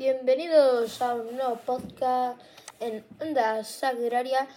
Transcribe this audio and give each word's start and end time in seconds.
bienvenidos 0.00 1.02
a 1.02 1.14
un 1.14 1.36
nuevo 1.36 1.56
podcast 1.56 2.40
en 2.80 3.04
Onda 3.20 3.62
Sagraria 3.64 4.48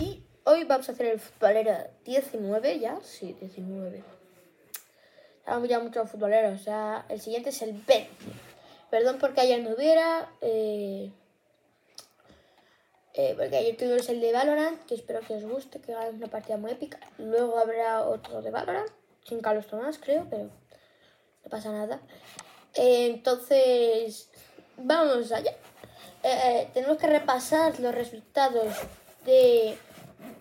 y 0.00 0.22
hoy 0.44 0.62
vamos 0.62 0.88
a 0.88 0.92
hacer 0.92 1.06
el 1.06 1.18
futbolero 1.18 1.76
19 2.04 2.78
ya, 2.78 2.96
sí, 3.02 3.32
19. 3.32 4.04
Estamos 5.40 5.68
ya 5.68 5.80
muchos 5.80 6.08
futboleros, 6.08 6.62
sea, 6.62 7.04
el 7.08 7.20
siguiente 7.20 7.48
es 7.48 7.62
el 7.62 7.72
20. 7.72 8.08
Perdón 8.88 9.18
porque 9.18 9.40
ayer 9.40 9.60
no 9.60 9.70
hubiera, 9.70 10.30
eh, 10.40 11.10
eh, 13.14 13.34
porque 13.36 13.56
ayer 13.56 13.76
tuvimos 13.76 14.08
el 14.08 14.20
de 14.20 14.32
Valorant, 14.32 14.86
que 14.86 14.94
espero 14.94 15.18
que 15.18 15.34
os 15.34 15.42
guste, 15.42 15.80
que 15.80 15.94
hagáis 15.94 16.14
una 16.14 16.28
partida 16.28 16.58
muy 16.58 16.70
épica. 16.70 17.00
Luego 17.18 17.58
habrá 17.58 18.06
otro 18.06 18.40
de 18.40 18.52
Valorant, 18.52 18.92
sin 19.24 19.40
Carlos 19.40 19.66
Tomás 19.66 19.98
creo, 19.98 20.28
pero 20.30 20.44
no 20.44 21.50
pasa 21.50 21.72
nada. 21.72 22.00
Eh, 22.74 23.06
entonces, 23.06 24.30
vamos 24.76 25.32
allá. 25.32 25.52
Eh, 26.22 26.28
eh, 26.44 26.70
tenemos 26.74 26.98
que 26.98 27.06
repasar 27.06 27.78
los 27.80 27.94
resultados 27.94 28.74
de 29.24 29.76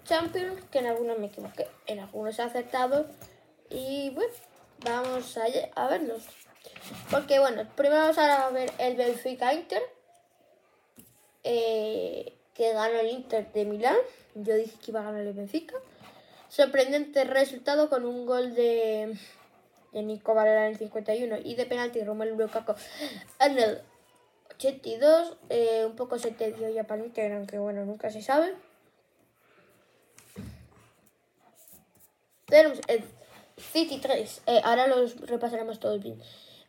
Champions, 0.04 0.64
que 0.72 0.80
en 0.80 0.88
algunos 0.88 1.20
me 1.20 1.28
equivoqué, 1.28 1.68
en 1.88 2.00
algunos 2.00 2.40
he 2.40 2.42
acertado. 2.42 3.08
Y 3.70 4.12
bueno, 4.12 4.34
vamos 4.84 5.38
allá 5.38 5.70
a 5.76 5.88
verlos. 5.88 6.24
Porque 7.12 7.40
bueno, 7.40 7.68
primero 7.76 8.02
vamos 8.02 8.18
a 8.18 8.50
ver 8.50 8.72
el 8.78 8.96
Benfica 8.96 9.54
Inter, 9.54 9.82
eh, 11.44 12.34
que 12.54 12.74
ganó 12.74 13.00
el 13.00 13.10
Inter 13.10 13.52
de 13.52 13.66
Milán. 13.66 13.98
Yo 14.36 14.56
dije 14.56 14.78
que 14.84 14.92
iba 14.92 15.02
a 15.02 15.04
ganar 15.04 15.22
el 15.22 15.34
Benfica. 15.34 15.76
Sorprendente 16.50 17.24
resultado 17.26 17.90
con 17.90 18.06
un 18.06 18.26
gol 18.26 18.56
de, 18.56 19.18
de 19.92 20.04
Nico 20.04 20.34
Valera 20.34 20.68
en 20.68 20.74
el 20.74 20.78
51 20.78 21.38
y 21.44 21.56
de 21.56 21.66
penalti 21.66 22.04
Romelu 22.04 22.38
Lukaku 22.38 22.74
en 23.40 23.58
el 23.58 23.82
82. 24.58 25.38
Eh, 25.50 25.84
un 25.86 25.96
poco 25.96 26.18
sentencio 26.20 26.70
ya 26.70 26.86
para 26.86 27.04
Inter, 27.04 27.34
aunque 27.34 27.60
bueno, 27.60 27.86
nunca 27.86 28.10
se 28.10 28.22
sabe. 28.22 28.54
Tenemos 32.46 32.80
el 32.88 33.04
City 33.58 34.00
3. 34.00 34.42
Eh, 34.48 34.62
ahora 34.64 34.88
los 34.88 35.20
repasaremos 35.22 35.80
todos 35.80 36.02
bien. 36.02 36.22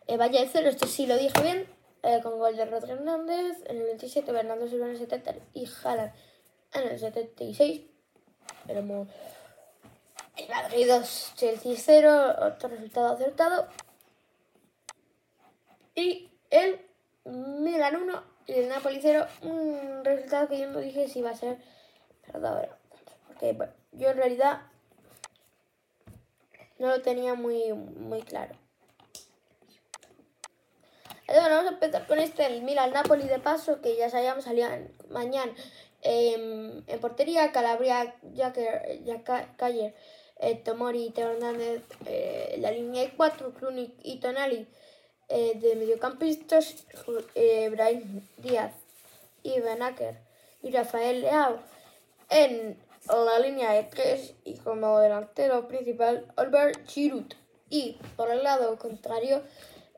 Eh, 0.06 0.16
Valle 0.16 0.40
de 0.40 0.48
Cero, 0.48 0.68
este 0.68 0.86
sí 0.86 1.06
lo 1.06 1.16
dije 1.16 1.40
bien. 1.42 1.66
eh, 2.02 2.20
con 2.22 2.38
gol 2.38 2.56
de 2.56 2.64
Rodri 2.66 2.92
Hernández 2.92 3.56
en 3.66 3.78
el 3.78 3.84
27, 3.84 4.30
Bernardo 4.30 4.68
Silva 4.68 4.86
en 4.86 4.92
el 4.92 4.98
70 4.98 5.34
y 5.54 5.66
Haaland 5.82 6.12
en 6.74 6.88
el 6.88 6.98
76. 6.98 7.80
Tenemos 8.66 9.08
el 10.36 10.48
Madrid 10.48 10.86
2, 10.88 11.32
Chelsea 11.36 11.74
0, 11.76 12.36
otro 12.46 12.68
resultado 12.68 13.08
acertado. 13.14 13.68
Y 15.96 16.30
el 16.50 16.85
Milan 17.26 17.96
1 17.96 18.22
y 18.46 18.52
el 18.52 18.68
Napoli 18.68 18.98
0, 19.02 19.26
un 19.42 20.04
resultado 20.04 20.48
que 20.48 20.58
yo 20.58 20.70
no 20.70 20.78
dije 20.78 21.08
si 21.08 21.18
iba 21.18 21.30
a 21.30 21.36
ser 21.36 21.58
verdadero. 22.32 22.76
Porque 23.26 23.52
bueno, 23.52 23.72
yo 23.92 24.10
en 24.10 24.16
realidad 24.16 24.62
no 26.78 26.88
lo 26.88 27.02
tenía 27.02 27.34
muy, 27.34 27.72
muy 27.72 28.22
claro. 28.22 28.54
Entonces, 31.28 31.50
vamos 31.50 31.70
a 31.70 31.74
empezar 31.74 32.06
con 32.06 32.20
este, 32.20 32.46
el 32.46 32.62
Milan 32.62 32.92
Napoli 32.92 33.26
de 33.26 33.40
paso, 33.40 33.80
que 33.80 33.96
ya 33.96 34.08
sabíamos, 34.08 34.44
salía 34.44 34.86
mañana 35.10 35.52
eh, 36.02 36.82
en 36.86 37.00
portería, 37.00 37.50
Calabria, 37.50 38.14
Jacker, 38.32 39.02
Cayer, 39.56 39.94
eh, 40.38 40.54
Tomori, 40.54 41.10
Teo 41.10 41.32
Hernández, 41.32 41.82
eh, 42.06 42.56
la 42.60 42.70
línea 42.70 43.02
de 43.02 43.10
4, 43.16 43.54
Krunic 43.54 43.94
y 44.04 44.20
Tonali 44.20 44.68
eh, 45.28 45.58
de 45.58 45.76
mediocampistas, 45.76 46.84
eh, 47.34 47.68
Brahim 47.70 48.20
Díaz 48.38 48.72
y 49.42 49.60
Benaker 49.60 50.18
y 50.62 50.70
Rafael 50.70 51.22
Leao 51.22 51.58
en 52.30 52.78
la 53.08 53.38
línea 53.38 53.72
de 53.72 53.84
3 53.84 54.34
y 54.44 54.54
como 54.58 54.98
delantero 55.00 55.68
principal 55.68 56.26
Albert 56.36 56.86
Giroud. 56.88 57.32
Y 57.70 57.98
por 58.16 58.30
el 58.30 58.42
lado 58.42 58.78
contrario, 58.78 59.42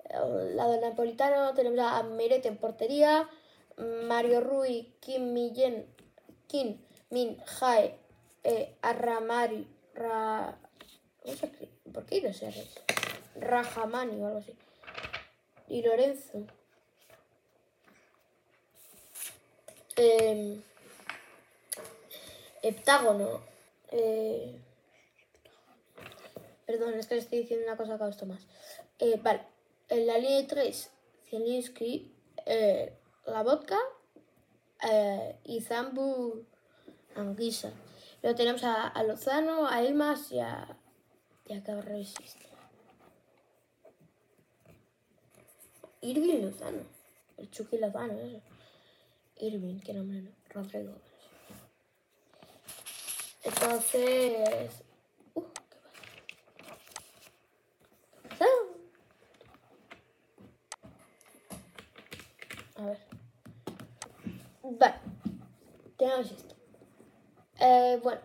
el 0.08 0.56
lado 0.56 0.80
napolitano 0.80 1.54
tenemos 1.54 1.80
a 1.80 2.02
Merete 2.02 2.48
en 2.48 2.56
portería, 2.56 3.28
Mario 3.76 4.40
Rui, 4.40 4.94
Kim 5.00 5.32
Millen, 5.32 5.86
Kim 6.46 6.78
Min 7.10 7.38
Jae, 7.44 7.94
eh, 8.44 8.74
Arramari, 8.82 9.66
Ra... 9.94 10.58
¿Por 11.92 12.04
qué 12.06 12.22
no 12.22 12.32
sé? 12.32 12.52
Rajamani 13.36 14.20
o 14.22 14.26
algo 14.26 14.38
así. 14.38 14.54
Y 15.68 15.82
Lorenzo. 15.82 16.46
Eh, 19.96 20.60
heptágono. 22.62 23.40
Eh, 23.90 24.58
perdón, 26.66 26.94
es 26.94 27.06
que 27.06 27.14
le 27.14 27.20
estoy 27.20 27.40
diciendo 27.40 27.66
una 27.66 27.76
cosa 27.76 27.98
que 27.98 28.08
esto 28.08 28.26
más. 28.26 28.46
Eh, 28.98 29.18
vale, 29.22 29.42
en 29.88 30.06
la 30.06 30.18
línea 30.18 30.46
3, 30.46 30.90
Zielinski, 31.28 32.12
eh, 32.46 32.92
la 33.26 33.42
vodka 33.42 33.78
y 35.44 35.60
Zambu 35.60 36.44
Anguisa. 37.16 37.72
Luego 38.22 38.36
tenemos 38.36 38.62
a, 38.64 38.86
a 38.86 39.02
Lozano, 39.02 39.66
a 39.66 39.80
Elmas 39.82 40.30
y 40.30 40.38
a, 40.40 40.76
y 41.46 41.54
a 41.54 41.62
Cabrera-Resiste. 41.62 42.47
Irving 46.08 46.40
Lozano. 46.40 46.84
El 47.36 47.50
Chucky 47.50 47.76
Lozano, 47.76 48.14
eso. 48.14 48.40
Irving, 49.40 49.78
qué 49.80 49.92
nombre, 49.92 50.22
¿no? 50.22 50.30
Rodrigo. 50.54 50.94
Entonces. 53.42 54.70
Uh, 55.34 55.44
¿qué 58.22 58.28
pasa? 58.30 58.46
A 62.76 62.84
ver. 62.86 62.98
Vale. 64.62 64.94
Tenemos 65.98 66.30
esto. 66.30 66.54
Eh, 67.60 68.00
bueno. 68.02 68.22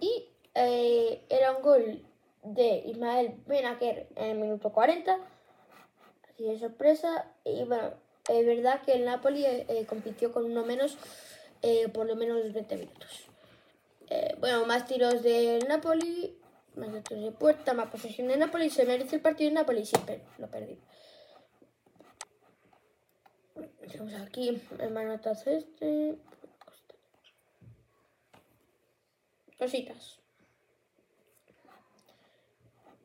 Y 0.00 0.28
eh, 0.56 1.24
era 1.28 1.56
un 1.56 1.62
gol 1.62 2.04
de 2.42 2.82
Ismael 2.86 3.40
Benaker 3.46 4.08
en 4.16 4.30
el 4.30 4.38
minuto 4.38 4.72
40. 4.72 5.31
De 6.42 6.58
sorpresa. 6.58 7.26
Y 7.44 7.62
bueno, 7.64 7.94
es 8.28 8.46
verdad 8.46 8.82
que 8.82 8.92
el 8.92 9.04
Napoli 9.04 9.44
eh, 9.46 9.86
compitió 9.88 10.32
con 10.32 10.44
uno 10.44 10.64
menos 10.64 10.96
eh, 11.62 11.88
por 11.88 12.06
lo 12.06 12.16
menos 12.16 12.52
20 12.52 12.76
minutos. 12.76 13.28
Eh, 14.10 14.36
bueno, 14.40 14.66
más 14.66 14.86
tiros 14.86 15.22
del 15.22 15.66
Napoli, 15.68 16.36
más 16.74 16.88
tiros 17.04 17.24
de 17.24 17.30
puerta, 17.30 17.74
más 17.74 17.88
posesión 17.90 18.28
de 18.28 18.36
Napoli. 18.36 18.70
Se 18.70 18.84
merece 18.84 19.16
el 19.16 19.22
partido 19.22 19.50
de 19.50 19.54
Napoli, 19.54 19.86
siempre 19.86 20.22
lo 20.38 20.48
perdí. 20.48 20.78
Tenemos 23.80 24.14
aquí 24.14 24.60
manotazo 24.90 25.50
este. 25.50 26.18
Cositas. 29.58 30.21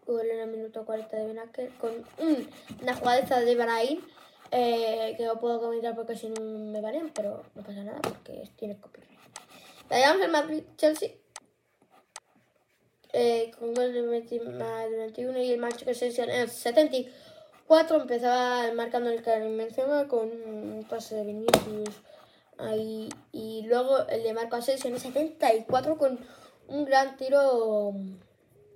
Gol 0.08 0.30
en 0.30 0.40
el 0.40 0.48
minuto 0.48 0.86
40 0.86 1.16
de 1.18 1.26
Benaker 1.26 1.70
con 1.80 1.92
un- 2.20 2.50
una 2.82 2.96
jugadeza 2.96 3.40
de 3.42 3.56
Brahim 3.56 4.02
eh, 4.52 5.14
que 5.18 5.26
no 5.26 5.40
puedo 5.40 5.60
comentar 5.60 5.94
porque 5.96 6.16
si 6.16 6.30
no 6.30 6.42
me 6.42 6.80
banean, 6.82 7.12
pero 7.14 7.44
no 7.54 7.64
pasa 7.64 7.84
nada 7.84 8.00
porque 8.02 8.50
tiene 8.56 8.80
copyright. 8.80 9.20
Vayamos 9.90 10.22
al 10.24 10.32
Madrid-Chelsea. 10.32 11.12
Eh, 13.14 13.52
con 13.58 13.74
gol 13.74 13.94
de 13.94 14.02
20 14.02 14.40
más 14.42 14.90
de 14.90 14.98
21 14.98 15.40
y 15.40 15.52
el 15.52 15.60
Manchester 15.60 15.96
City 15.96 16.22
en 16.22 16.30
el 16.30 16.50
74 16.50 18.02
empezaba 18.02 18.72
marcando 18.74 19.10
el 19.10 19.22
Benzema 19.58 20.08
con 20.08 20.28
un 20.30 20.86
pase 20.90 21.16
de 21.16 21.24
Vinicius 21.24 21.96
ahí 22.58 23.10
y 23.32 23.64
luego 23.66 24.06
el 24.08 24.24
de 24.24 24.34
Marco 24.34 24.58
Asensio 24.58 24.90
en 24.90 24.96
el 24.96 25.02
74 25.02 25.98
con 25.98 26.20
un 26.68 26.86
gran 26.86 27.16
tiro 27.18 27.94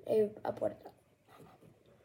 eh, 0.05 0.33
a 0.43 0.55
puerta. 0.55 0.90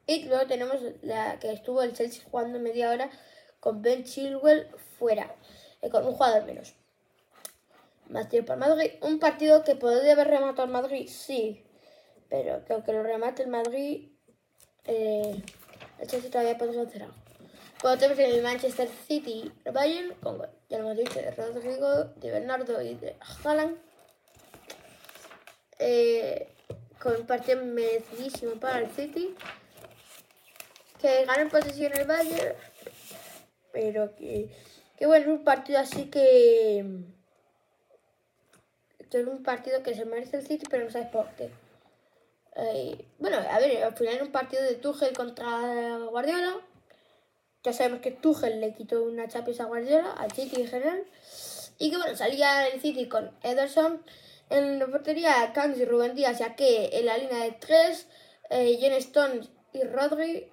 Y 0.06 0.25
luego 0.25 0.47
tenemos 0.47 0.76
la 1.03 1.38
que 1.41 1.53
estuvo 1.53 1.82
el 1.82 1.93
Chelsea 1.93 2.23
jugando 2.25 2.58
media 2.58 2.91
hora 2.91 3.11
con 3.61 3.82
Ben 3.82 4.05
Chilwell 4.05 4.69
fuera, 4.99 5.35
eh, 5.82 5.91
con 5.91 6.06
un 6.06 6.12
jugador 6.12 6.44
menos. 6.44 6.75
Más 8.08 8.29
tiempo 8.29 8.53
al 8.53 8.61
Madrid. 8.61 8.93
Un 9.03 9.19
partido 9.19 9.64
que 9.64 9.75
podría 9.75 10.12
haber 10.12 10.29
rematado 10.29 10.64
el 10.64 10.73
Madrid, 10.73 11.08
sí. 11.08 11.64
Pero 12.29 12.64
que 12.64 12.73
aunque 12.73 12.93
lo 12.93 13.03
remate 13.03 13.43
el 13.43 13.49
Madrid, 13.49 14.08
eh, 14.85 15.43
el 15.99 16.06
Chelsea 16.06 16.31
todavía 16.31 16.56
puede 16.56 16.81
hacer 16.81 17.03
algo. 17.03 17.14
Luego 17.82 17.99
tenemos 17.99 18.19
el 18.19 18.43
Manchester 18.43 18.88
City 19.06 19.53
Bayern 19.73 20.14
con 20.23 20.38
gol. 20.38 20.49
Ya 20.69 20.79
lo 20.79 20.85
hemos 20.85 20.97
dicho, 20.97 21.20
de 21.20 21.31
Rodrigo, 21.31 22.05
de 22.17 22.31
Bernardo 22.31 22.81
y 22.81 22.94
de 22.94 23.17
Haaland. 23.44 23.76
Eh, 25.79 26.49
con 26.99 27.17
un 27.17 27.26
partido 27.26 27.62
merecidísimo 27.64 28.53
para 28.53 28.79
el 28.79 28.91
City. 28.91 29.35
Que 31.00 31.25
gana 31.25 31.43
en 31.43 31.50
posesión 31.50 31.93
el 31.94 32.06
Bayern, 32.06 32.54
pero 33.72 34.14
que 34.16 34.50
que 34.96 35.06
bueno, 35.06 35.32
un 35.32 35.44
partido 35.44 35.78
así 35.78 36.06
que... 36.06 36.84
que 39.10 39.20
es 39.20 39.26
un 39.26 39.43
partido 39.43 39.82
que 39.82 39.94
se 39.94 40.04
merece 40.04 40.38
el 40.38 40.46
City, 40.46 40.66
pero 40.70 40.84
no 40.84 40.90
sabes 40.90 41.08
por 41.08 41.28
qué. 41.37 41.50
Eh, 42.56 43.04
bueno, 43.19 43.37
a 43.37 43.58
ver, 43.58 43.84
al 43.84 43.94
final 43.94 44.22
un 44.22 44.32
partido 44.32 44.62
de 44.62 44.76
Tuchel 44.76 45.14
contra 45.14 45.98
Guardiola. 46.10 46.56
Ya 47.62 47.72
sabemos 47.72 48.00
que 48.00 48.12
Tuchel 48.12 48.60
le 48.60 48.75
quitó 48.75 49.02
una 49.02 49.28
Champions 49.28 49.60
a 49.60 49.64
Guardiola, 49.64 50.12
al 50.12 50.32
City 50.32 50.62
en 50.62 50.69
general. 50.69 51.04
Y 51.78 51.90
que 51.90 51.98
bueno, 51.98 52.16
salía 52.16 52.69
el 52.69 52.81
City 52.81 53.06
con 53.08 53.31
Ederson. 53.43 54.02
En 54.48 54.78
la 54.78 54.87
portería, 54.87 55.52
Kangs 55.52 55.78
y 55.78 55.84
Rubén 55.84 56.14
Díaz, 56.14 56.38
ya 56.38 56.54
que 56.54 56.88
en 56.93 57.06
la 57.06 57.19
línea 57.19 57.43
de 57.43 57.52
tres, 57.52 58.06
eh, 58.48 58.76
Jen 58.78 58.93
Stone 58.94 59.40
y 59.72 59.82
Rodri. 59.82 60.50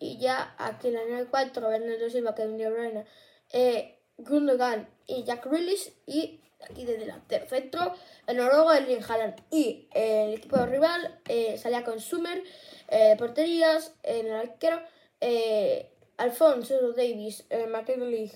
Y 0.00 0.18
ya 0.18 0.54
aquí 0.58 0.88
en 0.88 0.94
la 0.94 1.04
de 1.04 1.26
cuatro, 1.26 1.68
Bernardo 1.68 2.10
Silva, 2.10 2.34
Kevin 2.34 2.56
De 2.56 2.70
Bruyne, 2.70 3.06
eh, 3.52 3.98
Gundogan 4.16 4.88
y 5.06 5.22
Jack 5.22 5.46
Grealish. 5.46 5.92
Y 6.06 6.40
aquí 6.68 6.84
de 6.84 6.96
delantero 6.96 7.46
centro, 7.46 7.94
el 8.26 8.38
noruego 8.38 8.72
Erling 8.72 9.02
Haaland. 9.06 9.36
Y 9.50 9.88
el 9.92 10.34
equipo 10.34 10.56
rival 10.66 11.20
eh, 11.28 11.58
salía 11.58 11.84
con 11.84 12.00
Summer, 12.00 12.42
eh, 12.88 13.14
porterías, 13.18 13.94
en 14.02 14.26
el 14.26 14.32
arquero, 14.32 14.80
eh, 15.20 15.90
Alfonso 16.16 16.92
Davis, 16.92 17.44
eh, 17.50 17.66
McKinley, 17.66 18.32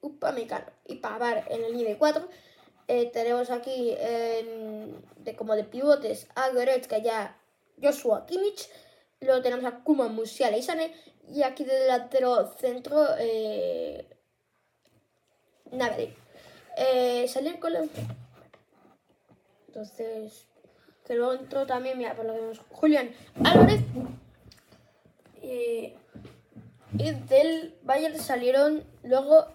Upamecano 0.00 0.66
y 0.86 0.96
Pavar 0.96 1.44
en 1.50 1.64
el 1.64 1.76
de 1.84 1.96
4. 1.96 2.28
Eh, 2.88 3.10
tenemos 3.12 3.50
aquí 3.50 3.94
de, 3.94 5.36
como 5.36 5.54
de 5.54 5.64
pivotes 5.64 6.26
a 6.34 6.50
Goretzka 6.50 6.98
ya 6.98 7.38
Joshua 7.82 8.26
Kimmich. 8.26 8.68
Luego 9.24 9.42
tenemos 9.42 9.64
a 9.64 9.82
Kuma 9.82 10.08
Musiala 10.08 10.56
y 10.56 10.62
Sané. 10.62 10.94
Y 11.28 11.42
aquí 11.42 11.64
de 11.64 11.74
delantero 11.74 12.52
centro, 12.58 13.06
eh, 13.18 14.06
Gnabry. 15.70 16.14
Eh, 16.76 17.26
salían 17.28 17.56
con 17.56 17.72
la... 17.72 17.84
Entonces, 19.68 20.46
que 21.04 21.14
luego 21.14 21.32
entró 21.32 21.66
también, 21.66 21.98
mira, 21.98 22.14
por 22.14 22.26
lo 22.26 22.34
que 22.34 22.40
vemos, 22.40 22.60
Julián 22.70 23.10
Álvarez. 23.44 23.80
Y, 25.42 25.94
y 26.98 27.10
del 27.28 27.76
Bayern 27.82 28.18
salieron 28.18 28.84
luego 29.02 29.46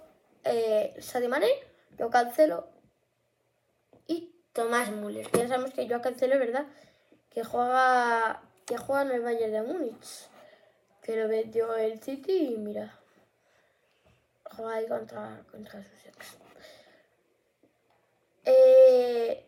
eh, 0.43 0.95
Sadio 0.99 1.29
Mané, 1.29 1.49
yo 1.97 2.09
Cancelo 2.09 2.67
y 4.07 4.33
Tomás 4.53 4.91
Müller. 4.91 5.29
Ya 5.31 5.47
sabemos 5.47 5.71
que 5.73 5.87
yo 5.87 6.01
Cancelo 6.01 6.37
verdad 6.37 6.65
que 7.29 7.43
juega, 7.43 8.41
que 8.69 8.77
juega 8.77 9.01
en 9.01 9.11
el 9.11 9.21
Bayern 9.21 9.51
de 9.51 9.61
Múnich. 9.63 10.29
Que 11.01 11.15
lo 11.15 11.27
vendió 11.27 11.75
el 11.75 11.99
City 11.99 12.53
y 12.53 12.57
mira, 12.57 12.99
juega 14.43 14.75
ahí 14.75 14.87
contra, 14.87 15.43
contra 15.51 15.83
sus 15.83 16.05
ex. 16.05 16.37
Eh, 18.45 19.43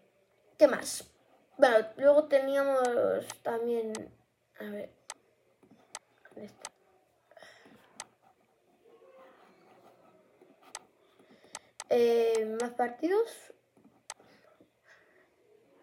¿Qué 0.57 0.67
más? 0.67 1.07
Bueno, 1.57 1.87
luego 1.97 2.25
teníamos 2.25 3.27
también. 3.43 3.93
A 4.59 4.63
ver. 4.63 4.89
¿dónde 6.29 6.45
está? 6.45 6.71
Eh, 11.89 12.57
más 12.59 12.71
partidos. 12.71 13.29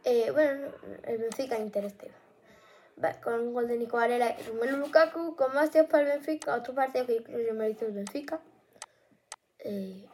Eh, 0.02 0.32
bueno, 0.32 0.72
el 1.04 1.18
Benfica 1.18 1.56
Intereste. 1.56 2.10
Con 3.22 3.34
un 3.34 3.54
gol 3.54 3.68
de 3.68 3.76
Nico 3.76 3.96
Varela 3.96 4.36
y 4.38 4.42
Romelu 4.42 4.76
Lukaku. 4.78 5.36
Con 5.36 5.54
más 5.54 5.70
tiempo 5.70 5.92
para 5.92 6.04
el 6.04 6.18
Benfica. 6.18 6.54
Otro 6.54 6.74
partido 6.74 7.06
que 7.06 7.16
yo 7.16 7.24
creo 7.24 7.46
que 7.46 7.52
me 7.52 7.70
hizo 7.70 7.86
el 7.86 7.92
Benfica. 7.92 8.40
Eh, 9.60 10.06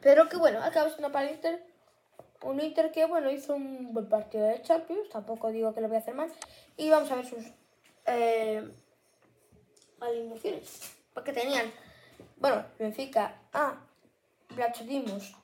pero 0.00 0.28
que 0.28 0.36
bueno, 0.36 0.62
acabamos 0.62 0.94
siendo 0.94 1.12
para 1.12 1.28
el 1.28 1.34
Inter. 1.34 1.64
Un 2.42 2.60
Inter 2.60 2.92
que, 2.92 3.04
bueno, 3.04 3.30
hizo 3.30 3.54
un 3.54 3.92
buen 3.92 4.08
partido 4.08 4.46
de 4.46 4.62
Champions. 4.62 5.08
Tampoco 5.10 5.50
digo 5.50 5.74
que 5.74 5.80
lo 5.80 5.88
voy 5.88 5.96
a 5.96 6.00
hacer 6.00 6.14
mal. 6.14 6.30
Y 6.76 6.90
vamos 6.90 7.10
a 7.10 7.16
ver 7.16 7.26
sus 7.26 7.44
eh, 8.06 8.68
alineaciones. 10.00 10.94
Porque 11.14 11.32
tenían, 11.32 11.72
bueno, 12.36 12.64
Benfica 12.78 13.34
a 13.52 13.74
Blacho 14.54 14.84
Dimos 14.84 15.34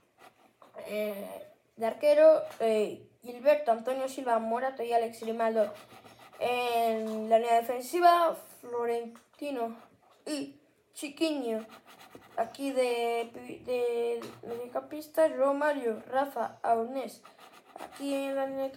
eh, 0.86 1.44
de 1.76 1.86
arquero, 1.86 2.42
eh, 2.60 3.06
Gilberto, 3.22 3.72
Antonio 3.72 4.08
Silva, 4.08 4.38
Morato 4.38 4.82
y 4.82 4.92
Alex 4.92 5.20
Grimaldo 5.20 5.72
en 6.40 7.28
la 7.30 7.38
línea 7.38 7.56
defensiva, 7.60 8.36
Florentino 8.60 9.76
y 10.26 10.56
Chiquiño 10.94 11.64
aquí 12.36 12.72
de, 12.72 13.30
de 13.64 14.20
mediocampistas, 14.46 15.34
Romario, 15.36 16.02
Rafa, 16.10 16.58
Aunés, 16.62 17.20
aquí 17.80 18.12
en 18.14 18.34
la 18.36 18.46
línea 18.46 18.70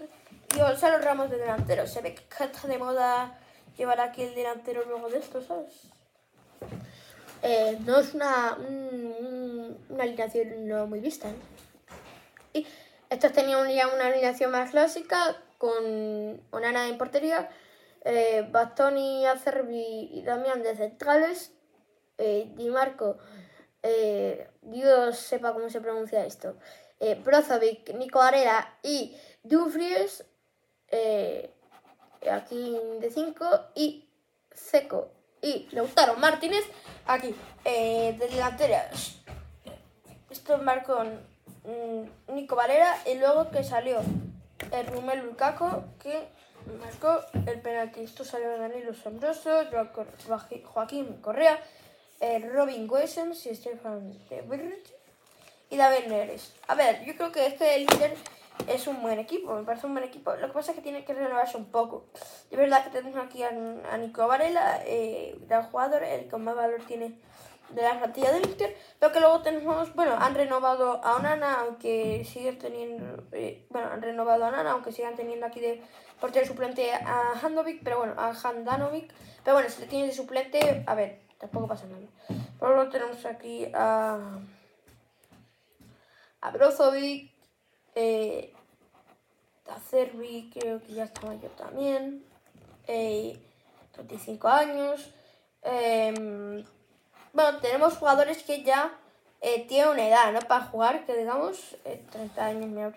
y 0.55 0.59
Gonzalo 0.59 0.99
Ramos 0.99 1.29
de 1.29 1.37
delantero. 1.37 1.87
Se 1.87 2.01
ve 2.01 2.13
que 2.15 2.43
está 2.43 2.67
de 2.67 2.77
moda 2.77 3.39
llevar 3.77 3.99
aquí 4.01 4.23
el 4.23 4.35
delantero 4.35 4.83
luego 4.85 5.09
de 5.09 5.19
esto, 5.19 5.41
¿sabes? 5.41 5.73
Eh, 7.43 7.77
no 7.85 7.99
es 7.99 8.13
una, 8.15 8.55
un- 8.59 9.15
un- 9.19 9.85
una 9.89 10.03
alineación 10.03 10.67
no 10.67 10.87
muy 10.87 10.99
vista. 10.99 11.29
¿eh? 11.29 11.35
Y 12.53 12.67
estos 13.09 13.31
tenían 13.33 13.67
ya 13.69 13.87
una 13.87 14.07
alineación 14.07 14.51
más 14.51 14.71
clásica 14.71 15.37
con 15.57 16.41
Onana 16.51 16.87
en 16.87 16.97
portería, 16.97 17.49
eh, 18.05 18.47
Bastoni, 18.51 19.25
Acerbi 19.25 20.09
y 20.11 20.21
Damián 20.23 20.63
de 20.63 20.75
centrales, 20.75 21.51
eh, 22.17 22.51
Di 22.55 22.69
Marco, 22.69 23.17
eh, 23.83 24.49
Dios 24.61 25.17
sepa 25.17 25.53
cómo 25.53 25.69
se 25.69 25.81
pronuncia 25.81 26.25
esto, 26.25 26.57
Brozovic, 27.23 27.93
Nico 27.93 28.21
Arera 28.21 28.79
y 28.81 29.15
Dumfries, 29.43 30.25
eh, 30.89 31.53
aquí 32.31 32.77
de 32.99 33.09
5 33.11 33.45
y 33.75 34.09
Seco 34.51 35.11
y 35.41 35.67
Lautaro 35.71 36.15
Martínez 36.15 36.63
aquí 37.05 37.35
de 37.63 38.17
delanteras 38.17 39.17
esto 40.29 40.57
marcó 40.57 41.03
mm, 41.03 42.33
Nico 42.33 42.55
Valera 42.55 42.97
y 43.05 43.17
luego 43.17 43.49
que 43.49 43.63
salió 43.63 44.01
el 44.71 44.87
Rumel 44.87 45.25
Lukaku 45.25 45.65
que 46.01 46.27
marcó 46.79 47.21
el 47.45 47.61
penalti 47.61 48.01
esto 48.01 48.23
salió 48.25 48.57
Danilo 48.57 48.93
Sombroso 48.93 49.63
Joa- 49.71 49.91
Joa- 50.27 50.63
Joaquín 50.65 51.21
Correa 51.21 51.59
Robin 52.51 52.87
Gosens 52.87 53.45
y 53.45 53.55
Stefan 53.55 54.11
de 54.29 54.41
Birch 54.41 54.93
y 55.69 55.77
David 55.77 56.07
Neres. 56.07 56.53
A 56.67 56.75
ver, 56.75 57.03
yo 57.05 57.15
creo 57.15 57.31
que 57.31 57.45
este 57.45 57.79
Inter 57.79 58.15
es 58.67 58.87
un 58.87 59.01
buen 59.01 59.19
equipo, 59.19 59.53
me 59.53 59.63
parece 59.63 59.85
un 59.85 59.93
buen 59.93 60.05
equipo. 60.05 60.33
Lo 60.35 60.47
que 60.47 60.53
pasa 60.53 60.71
es 60.71 60.77
que 60.77 60.81
tiene 60.81 61.03
que 61.05 61.13
renovarse 61.13 61.57
un 61.57 61.65
poco. 61.65 62.05
Es 62.49 62.57
verdad 62.57 62.83
que 62.85 62.89
tenemos 62.89 63.23
aquí 63.23 63.43
a, 63.43 63.49
a 63.49 63.97
Nico 63.97 64.25
Varela, 64.27 64.81
eh, 64.85 65.37
gran 65.47 65.63
jugador, 65.69 66.03
el 66.03 66.27
que 66.29 66.37
más 66.37 66.55
valor 66.55 66.81
tiene 66.87 67.19
de 67.69 67.81
la 67.81 67.97
plantilla 67.99 68.31
del 68.31 68.45
Inter, 68.45 68.75
pero 68.99 69.11
que 69.11 69.19
luego 69.19 69.41
tenemos, 69.41 69.93
bueno, 69.95 70.15
han 70.19 70.35
renovado 70.35 71.03
a 71.03 71.15
Onana, 71.15 71.61
aunque 71.61 72.25
siguen 72.25 72.57
teniendo, 72.57 73.23
eh, 73.31 73.65
bueno, 73.69 73.89
han 73.91 74.01
renovado 74.01 74.45
a 74.45 74.47
Onana, 74.47 74.71
aunque 74.71 74.91
sigan 74.91 75.15
teniendo 75.15 75.45
aquí 75.45 75.59
de 75.59 75.81
portero 76.19 76.45
suplente 76.45 76.91
a 76.93 77.33
Handovic, 77.41 77.83
pero 77.83 77.99
bueno, 77.99 78.13
a 78.17 78.31
Handanovic, 78.31 79.13
pero 79.43 79.55
bueno, 79.55 79.69
si 79.69 79.81
le 79.81 79.87
tienes 79.87 80.09
de 80.09 80.15
suplente, 80.15 80.83
a 80.87 80.95
ver, 80.95 81.19
tampoco 81.37 81.67
pasa 81.67 81.85
nada. 81.87 82.07
Luego 82.59 82.89
tenemos 82.89 83.25
aquí 83.25 83.67
a 83.73 84.39
a 86.41 86.51
Brozovic, 86.51 87.31
eh, 87.95 88.53
a 89.67 89.79
Cervi, 89.79 90.49
creo 90.53 90.81
que 90.81 90.93
ya 90.93 91.05
está 91.05 91.25
mayor 91.25 91.51
también, 91.51 92.23
eh, 92.87 93.39
35 93.93 94.47
años. 94.47 95.13
em, 95.63 96.63
bueno, 97.37 97.59
tenemos 97.59 97.93
jugadores 97.97 98.41
que 98.41 98.63
ya 98.63 98.97
eh, 99.41 99.67
tienen 99.67 99.89
una 99.89 100.07
edad, 100.07 100.33
¿no? 100.33 100.39
Para 100.39 100.65
jugar, 100.65 101.05
que 101.05 101.15
digamos, 101.15 101.75
eh, 101.85 102.03
30 102.11 102.45
años, 102.45 102.65
mira. 102.65 102.91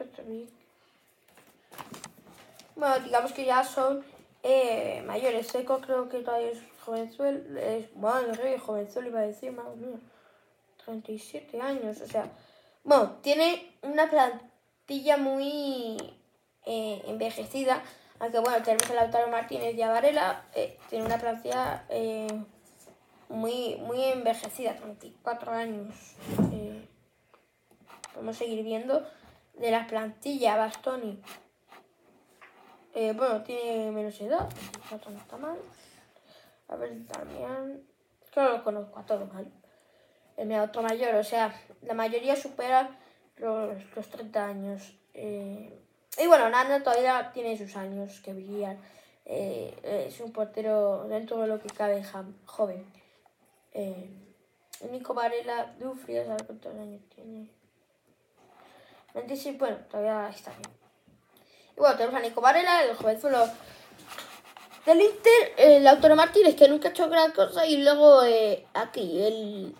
Bueno, 2.74 3.00
digamos 3.00 3.32
que 3.34 3.44
ya 3.44 3.62
son 3.62 4.02
eh, 4.42 5.04
mayores. 5.06 5.46
Seco 5.46 5.82
creo 5.82 6.08
que 6.08 6.20
todavía 6.20 6.52
es 6.52 6.58
jovenzuelo, 6.86 7.60
es, 7.60 7.94
madre, 7.96 8.58
jovenzuelo 8.58 9.08
iba 9.08 9.20
a 9.20 9.24
decir, 9.24 9.52
madre 9.52 9.76
mía. 9.76 9.98
37 10.86 11.60
años, 11.60 12.00
o 12.00 12.06
sea, 12.06 12.24
bueno, 12.82 13.18
tiene 13.20 13.76
una 13.82 14.08
plantilla 14.08 15.18
muy 15.18 15.98
eh, 16.64 17.02
envejecida, 17.06 17.82
aunque 18.18 18.38
bueno, 18.38 18.62
tenemos 18.64 18.90
a 18.90 18.94
Lautaro 18.94 19.28
Martínez 19.28 19.74
y 19.76 19.82
a 19.82 19.90
Varela, 19.90 20.46
eh, 20.54 20.78
tiene 20.88 21.04
una 21.04 21.18
plantilla 21.18 21.84
eh, 21.90 22.26
muy, 23.30 23.76
muy 23.76 24.02
envejecida, 24.04 24.76
34 24.76 25.52
años. 25.52 25.94
eh, 26.52 26.86
podemos 28.12 28.36
seguir 28.36 28.62
viendo 28.62 29.06
de 29.54 29.70
la 29.70 29.86
plantilla 29.86 30.56
Bastoni. 30.56 31.20
Eh, 32.94 33.12
bueno, 33.16 33.42
tiene 33.42 33.90
menos 33.92 34.20
edad, 34.20 34.48
24 34.72 35.10
no 35.12 35.18
está 35.18 35.36
mal. 35.36 35.58
A 36.68 36.76
ver, 36.76 37.06
también. 37.06 37.86
Claro, 38.32 38.58
lo 38.58 38.64
conozco 38.64 38.98
a 38.98 39.06
todos, 39.06 39.32
¿vale? 39.32 39.48
el 40.36 40.52
otro 40.60 40.82
mayor, 40.82 41.14
o 41.16 41.24
sea, 41.24 41.54
la 41.82 41.92
mayoría 41.92 42.34
superan 42.34 42.96
los, 43.36 43.76
los 43.94 44.08
30 44.08 44.46
años. 44.46 44.94
Eh, 45.14 45.78
y 46.18 46.26
bueno, 46.26 46.48
Nana 46.48 46.82
todavía 46.82 47.30
tiene 47.32 47.56
sus 47.56 47.76
años 47.76 48.20
que 48.20 48.32
brillan. 48.32 48.78
Eh, 49.26 50.06
es 50.08 50.20
un 50.20 50.32
portero 50.32 51.06
dentro 51.08 51.38
de 51.38 51.46
lo 51.46 51.60
que 51.60 51.68
cabe 51.68 52.02
joven. 52.46 52.99
Eh, 53.72 54.10
Nico 54.90 55.14
Varela 55.14 55.74
Dufri, 55.78 56.16
¿sabes 56.24 56.42
cuántos 56.44 56.74
años 56.74 57.02
tiene? 57.14 57.48
26, 59.14 59.58
bueno, 59.58 59.76
todavía 59.90 60.28
está 60.28 60.50
bien. 60.52 60.70
Y 61.76 61.80
bueno, 61.80 61.96
tenemos 61.96 62.20
a 62.20 62.22
Nico 62.22 62.40
Varela, 62.40 62.82
el 62.84 62.96
jovenzuelo 62.96 63.46
del 64.86 65.00
Inter, 65.00 65.52
el 65.56 65.84
Lautaro 65.84 66.16
Martínez, 66.16 66.56
que 66.56 66.68
nunca 66.68 66.88
ha 66.88 66.90
hecho 66.90 67.08
gran 67.08 67.32
cosa, 67.32 67.66
y 67.66 67.82
luego 67.82 68.24
eh, 68.24 68.66
aquí, 68.74 69.22
el, 69.22 69.76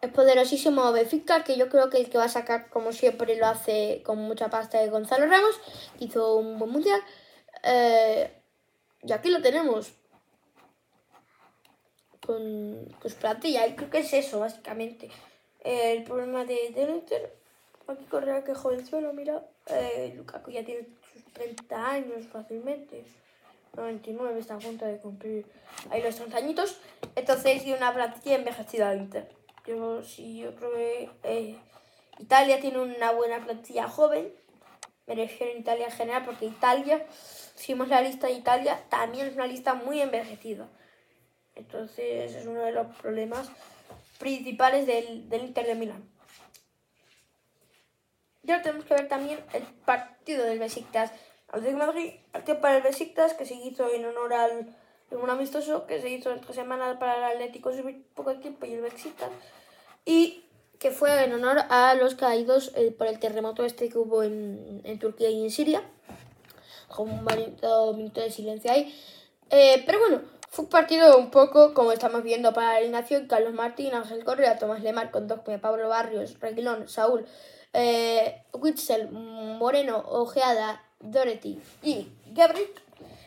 el 0.00 0.10
poderosísimo 0.12 0.92
Benfica, 0.92 1.44
que 1.44 1.56
yo 1.56 1.68
creo 1.68 1.88
que 1.88 1.98
el 1.98 2.10
que 2.10 2.18
va 2.18 2.24
a 2.24 2.28
sacar, 2.28 2.68
como 2.68 2.92
siempre 2.92 3.36
lo 3.36 3.46
hace 3.46 4.02
con 4.04 4.18
mucha 4.18 4.50
pasta 4.50 4.78
de 4.78 4.90
Gonzalo 4.90 5.26
Ramos, 5.26 5.58
hizo 5.98 6.36
un 6.36 6.58
buen 6.58 6.70
mundial. 6.70 7.00
Eh, 7.62 8.42
y 9.02 9.12
aquí 9.12 9.30
lo 9.30 9.40
tenemos. 9.40 9.92
Con, 12.24 12.86
con 13.00 13.10
su 13.10 13.16
plantilla. 13.16 13.74
Creo 13.76 13.90
que 13.90 13.98
es 13.98 14.12
eso, 14.12 14.40
básicamente. 14.40 15.10
el 15.62 16.02
problema 16.04 16.44
de, 16.44 16.70
del 16.74 16.90
Inter. 16.90 17.34
Aquí 17.86 18.04
Correa, 18.04 18.44
que 18.44 18.54
jovenzuelo, 18.54 19.12
mira. 19.12 19.42
Eh, 19.66 20.14
Lukaku 20.16 20.50
ya 20.50 20.64
tiene 20.64 20.86
sus 21.12 21.24
30 21.32 21.90
años 21.90 22.26
fácilmente. 22.32 23.04
99 23.76 24.38
está 24.38 24.54
a 24.54 24.58
punto 24.58 24.84
de 24.84 24.98
cumplir 24.98 25.46
ahí 25.90 26.02
los 26.02 26.16
30 26.16 26.36
añitos. 26.36 26.78
Entonces, 27.16 27.66
y 27.66 27.72
una 27.72 27.92
plantilla 27.92 28.36
envejecida 28.36 28.90
al 28.90 28.98
Inter. 28.98 29.28
Yo 29.66 30.02
sí, 30.02 30.38
yo 30.38 30.54
creo 30.54 30.72
que 30.72 31.10
eh, 31.22 31.58
Italia 32.18 32.60
tiene 32.60 32.78
una 32.78 33.12
buena 33.12 33.44
plantilla 33.44 33.88
joven. 33.88 34.32
Me 35.06 35.14
refiero 35.14 35.52
a 35.52 35.58
Italia 35.58 35.86
en 35.86 35.92
general 35.92 36.24
porque 36.24 36.46
Italia, 36.46 37.04
si 37.54 37.72
vemos 37.72 37.88
la 37.88 38.00
lista 38.00 38.26
de 38.26 38.34
Italia, 38.34 38.82
también 38.88 39.26
es 39.26 39.34
una 39.34 39.46
lista 39.46 39.74
muy 39.74 40.00
envejecida. 40.00 40.68
Entonces 41.56 42.34
es 42.34 42.46
uno 42.46 42.62
de 42.62 42.72
los 42.72 42.94
problemas 42.96 43.50
principales 44.18 44.86
del, 44.86 45.28
del 45.28 45.44
Inter 45.44 45.66
de 45.66 45.74
Milán. 45.74 46.08
Ya 48.42 48.60
tenemos 48.62 48.84
que 48.84 48.94
ver 48.94 49.08
también 49.08 49.40
el 49.52 49.62
partido 49.62 50.44
del 50.44 50.58
Besiktas 50.58 51.12
al 51.48 51.62
de 51.62 51.72
Madrid, 51.72 52.12
partido 52.32 52.60
para 52.60 52.76
el 52.76 52.82
Besiktas 52.82 53.34
que 53.34 53.46
se 53.46 53.54
hizo 53.54 53.90
en 53.92 54.04
honor 54.04 54.34
al 54.34 54.76
un 55.10 55.30
amistoso 55.30 55.86
que 55.86 56.00
se 56.00 56.10
hizo 56.10 56.32
entre 56.32 56.52
semanas 56.54 56.96
para 56.98 57.16
el 57.16 57.36
Atlético 57.36 57.68
hace 57.68 57.82
poco 58.14 58.34
tiempo 58.36 58.66
y 58.66 58.72
el 58.72 58.80
Besiktas 58.80 59.30
y 60.04 60.44
que 60.78 60.90
fue 60.90 61.24
en 61.24 61.32
honor 61.32 61.60
a 61.70 61.94
los 61.94 62.14
caídos 62.14 62.72
eh, 62.74 62.90
por 62.90 63.06
el 63.06 63.18
terremoto 63.18 63.64
este 63.64 63.88
que 63.88 63.98
hubo 63.98 64.22
en, 64.22 64.80
en, 64.84 64.98
Turquía 64.98 65.30
y 65.30 65.42
en 65.44 65.50
Siria. 65.50 65.82
Con 66.88 67.10
un 67.10 67.24
minuto 67.24 67.94
de 67.94 68.30
silencio 68.30 68.70
ahí. 68.70 68.94
Eh, 69.50 69.82
pero 69.86 69.98
bueno, 70.00 70.20
fue 70.54 70.66
un 70.66 70.70
partido 70.70 71.18
un 71.18 71.30
poco 71.32 71.74
como 71.74 71.90
estamos 71.90 72.22
viendo 72.22 72.52
para 72.52 72.74
la 72.74 72.76
alineación. 72.76 73.26
Carlos 73.26 73.54
Martín, 73.54 73.92
Ángel 73.92 74.24
Correa, 74.24 74.56
Tomás 74.56 74.82
Lemar, 74.82 75.10
Condogme, 75.10 75.58
Pablo 75.58 75.88
Barrios, 75.88 76.38
Reguilón, 76.38 76.88
Saúl, 76.88 77.26
eh, 77.72 78.44
Witzel, 78.52 79.10
Moreno, 79.10 79.98
Ojeada, 80.06 80.80
Dorothy 81.00 81.60
y 81.82 82.06
Gabriel. 82.26 82.70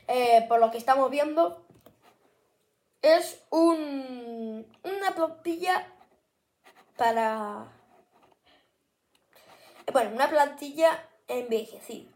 Eh, 0.07 0.45
por 0.47 0.61
lo 0.61 0.71
que 0.71 0.77
estamos 0.77 1.11
viendo, 1.11 1.61
es 3.01 3.41
un, 3.49 4.65
una 4.85 5.13
plantilla 5.13 5.85
para... 6.95 7.65
Bueno, 9.91 10.11
una 10.15 10.29
plantilla 10.29 11.09
envejecida. 11.27 12.09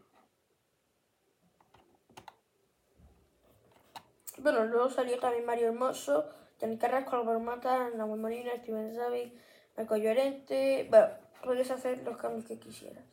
Bueno, 4.38 4.64
luego 4.64 4.90
salió 4.90 5.18
también 5.18 5.44
Mario 5.44 5.68
Hermoso, 5.68 6.24
Jan 6.60 6.76
Carrasco, 6.76 7.16
Álvaro 7.16 7.40
Mata, 7.40 7.90
Nahuel 7.94 8.20
Molina, 8.20 8.52
Steven 8.62 8.94
Zavi, 8.94 9.32
Marco 9.76 9.96
Llorente. 9.96 10.86
Bueno, 10.88 11.08
puedes 11.42 11.70
hacer 11.70 11.98
los 12.04 12.16
cambios 12.16 12.46
que 12.46 12.58
quisieras. 12.58 13.04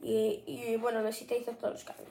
Y, 0.00 0.42
y 0.46 0.76
bueno, 0.76 1.02
te 1.02 1.38
hizo 1.38 1.52
todos 1.52 1.74
los 1.74 1.84
cambios. 1.84 2.08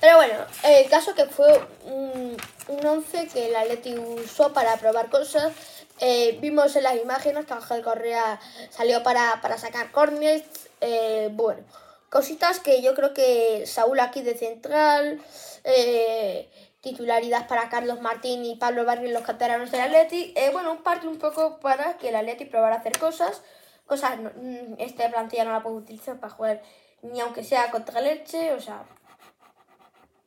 Pero 0.00 0.16
bueno, 0.16 0.34
el 0.64 0.88
caso 0.90 1.14
que 1.14 1.26
fue 1.26 1.60
un, 1.84 2.36
un 2.68 2.86
11 2.86 3.28
que 3.28 3.46
el 3.46 3.56
Atleti 3.56 3.96
usó 3.96 4.52
para 4.52 4.76
probar 4.76 5.08
cosas. 5.08 5.52
Eh, 6.00 6.38
vimos 6.40 6.74
en 6.76 6.82
las 6.82 6.96
imágenes 6.96 7.46
que 7.46 7.54
Ángel 7.54 7.82
Correa 7.82 8.40
salió 8.70 9.02
para, 9.02 9.40
sacar 9.58 9.92
corners. 9.92 10.44
Eh, 10.80 11.30
bueno, 11.32 11.62
cositas 12.10 12.60
que 12.60 12.82
yo 12.82 12.94
creo 12.94 13.14
que 13.14 13.64
Saúl 13.66 14.00
aquí 14.00 14.22
de 14.22 14.36
central. 14.36 15.22
Eh, 15.64 16.50
titularidad 16.84 17.48
para 17.48 17.70
Carlos 17.70 18.02
Martín 18.02 18.44
y 18.44 18.56
Pablo 18.56 18.84
Barrio 18.84 19.10
los 19.10 19.22
canteranos 19.22 19.70
del 19.70 19.80
Atleti. 19.80 20.34
bueno, 20.52 20.70
un 20.70 20.82
partido 20.82 21.10
un 21.10 21.18
poco 21.18 21.58
para 21.58 21.96
que 21.96 22.10
el 22.10 22.16
Atleti 22.16 22.44
probara 22.44 22.76
hacer 22.76 22.98
cosas. 22.98 23.42
Cosas, 23.86 24.18
mm, 24.18 24.74
este 24.78 25.08
plantilla 25.08 25.44
no 25.44 25.52
la 25.52 25.62
puedo 25.62 25.76
utilizar 25.76 26.20
para 26.20 26.32
jugar 26.32 26.62
ni 27.02 27.20
aunque 27.20 27.42
sea 27.42 27.70
contra 27.70 28.00
Leche, 28.00 28.52
o 28.52 28.60
sea, 28.60 28.84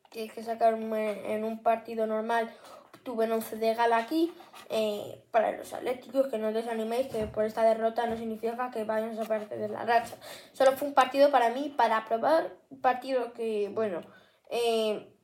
tienes 0.09 0.33
que 0.33 0.43
sacarme 0.43 1.33
en 1.33 1.43
un 1.43 1.61
partido 1.61 2.07
normal. 2.07 2.49
Tuve 3.03 3.25
un 3.25 3.33
11 3.33 3.55
de 3.57 3.73
gala 3.73 3.97
aquí. 3.97 4.33
Eh, 4.69 5.23
para 5.31 5.51
los 5.51 5.73
atléticos, 5.73 6.27
que 6.27 6.37
no 6.37 6.51
desaniméis, 6.51 7.07
que 7.07 7.25
por 7.27 7.45
esta 7.45 7.63
derrota 7.63 8.05
no 8.07 8.17
significa 8.17 8.69
que 8.71 8.83
vayan 8.83 9.17
a 9.17 9.23
perder 9.23 9.59
de 9.59 9.69
la 9.69 9.85
racha. 9.85 10.15
Solo 10.53 10.73
fue 10.73 10.87
un 10.87 10.93
partido 10.93 11.31
para 11.31 11.49
mí, 11.51 11.73
para 11.75 12.03
probar. 12.05 12.51
Un 12.69 12.81
partido 12.81 13.31
que, 13.33 13.69
bueno, 13.73 14.01
eh, 14.49 15.16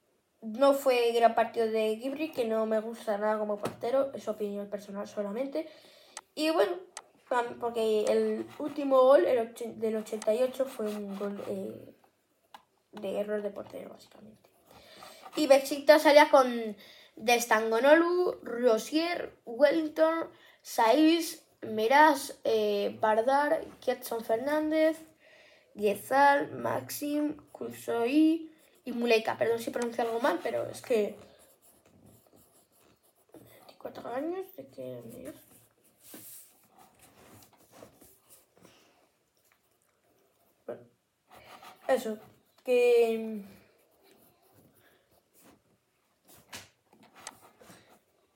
no 0.43 0.73
fue 0.73 1.11
gran 1.13 1.35
partido 1.35 1.67
de 1.67 1.95
Gibri, 1.95 2.31
que 2.31 2.45
no 2.45 2.65
me 2.65 2.79
gusta 2.79 3.17
nada 3.17 3.39
como 3.39 3.57
portero, 3.57 4.11
es 4.13 4.27
opinión 4.27 4.67
personal 4.67 5.07
solamente. 5.07 5.67
Y 6.35 6.49
bueno, 6.49 6.73
porque 7.59 8.03
el 8.05 8.45
último 8.59 9.01
gol 9.01 9.25
el 9.25 9.53
del 9.79 9.95
88 9.95 10.65
fue 10.65 10.87
un 10.87 11.17
gol 11.17 11.41
eh, 11.47 11.95
de 12.91 13.19
error 13.19 13.41
de 13.41 13.49
portero, 13.49 13.89
básicamente. 13.89 14.49
Y 15.35 15.47
Besiktas 15.47 16.03
salía 16.03 16.29
con 16.29 16.75
Destangonolu, 17.15 18.39
Rosier, 18.43 19.33
Wellington, 19.45 20.29
Saiz, 20.61 21.43
Meras, 21.61 22.37
eh, 22.43 22.97
Bardar, 22.99 23.63
Kietson 23.79 24.23
Fernández, 24.23 24.99
Gezal, 25.75 26.51
Maxim, 26.51 27.37
Kulsoi 27.51 28.52
y 28.85 28.91
Muleika. 28.91 29.37
Perdón 29.37 29.59
si 29.59 29.71
pronuncio 29.71 30.03
algo 30.03 30.19
mal, 30.19 30.39
pero 30.43 30.67
es 30.69 30.81
que... 30.81 31.15
24 33.67 34.09
años, 34.13 34.55
¿de 34.55 34.67
qué 34.67 35.01
años? 35.03 35.35
Bueno, 40.65 40.81
eso, 41.87 42.17
que... 42.63 43.43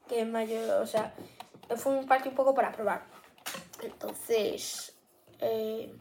que 0.07 0.23
mayor, 0.25 0.81
o 0.81 0.87
sea, 0.87 1.13
fue 1.75 1.97
un 1.97 2.07
partido 2.07 2.31
un 2.31 2.37
poco 2.37 2.55
para 2.55 2.71
probar. 2.71 3.05
Entonces, 3.81 4.93
eh, 5.39 5.93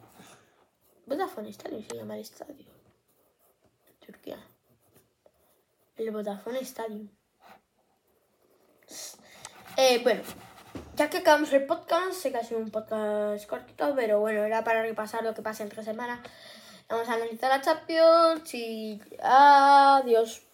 Vodafone 1.07 1.51
Stadium 1.51 1.83
se 1.83 1.97
llama 1.97 2.15
el 2.15 2.21
estadio. 2.23 2.76
Turquía. 4.07 4.39
El 5.97 6.11
Vodafone 6.13 6.61
Stadium. 6.61 7.09
Eh, 9.77 10.01
bueno, 10.03 10.23
ya 10.95 11.11
que 11.11 11.19
acabamos 11.19 11.53
el 11.53 11.67
podcast, 11.67 12.13
sé 12.13 12.31
que 12.31 12.39
ha 12.39 12.45
sido 12.45 12.61
un 12.61 12.71
podcast 12.71 13.45
cortito, 13.47 13.95
pero 13.97 14.21
bueno, 14.21 14.45
era 14.45 14.65
para 14.65 14.83
repasar 14.83 15.25
lo 15.25 15.35
que 15.35 15.43
pasa 15.43 15.65
entre 15.65 15.83
semanas. 15.83 16.21
Vamos 16.89 17.09
a 17.09 17.15
analizar 17.15 17.51
la 17.51 17.61
Champions 17.61 18.55
y 18.55 19.03
adiós. 19.21 20.46